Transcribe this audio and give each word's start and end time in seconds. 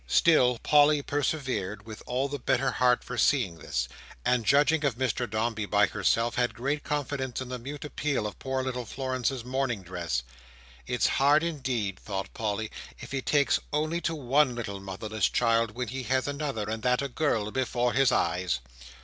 Still, 0.07 0.57
Polly 0.57 1.03
persevered 1.03 1.85
with 1.85 2.01
all 2.07 2.27
the 2.27 2.39
better 2.39 2.71
heart 2.71 3.03
for 3.03 3.19
seeing 3.19 3.59
this; 3.59 3.87
and, 4.25 4.43
judging 4.47 4.83
of 4.83 4.95
Mr 4.95 5.29
Dombey 5.29 5.67
by 5.67 5.85
herself, 5.85 6.33
had 6.37 6.55
great 6.55 6.83
confidence 6.83 7.39
in 7.39 7.49
the 7.49 7.59
mute 7.59 7.85
appeal 7.85 8.25
of 8.25 8.39
poor 8.39 8.63
little 8.63 8.83
Florence's 8.85 9.45
mourning 9.45 9.83
dress. 9.83 10.23
"It's 10.87 11.05
hard 11.21 11.43
indeed," 11.43 11.99
thought 11.99 12.33
Polly, 12.33 12.71
"if 12.99 13.11
he 13.11 13.21
takes 13.21 13.59
only 13.71 14.01
to 14.01 14.15
one 14.15 14.55
little 14.55 14.79
motherless 14.79 15.29
child, 15.29 15.75
when 15.75 15.89
he 15.89 16.01
has 16.01 16.27
another, 16.27 16.67
and 16.67 16.81
that 16.81 17.03
a 17.03 17.07
girl, 17.07 17.51
before 17.51 17.93
his 17.93 18.11
eyes." 18.11 18.59